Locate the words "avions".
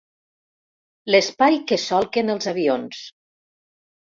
2.55-3.07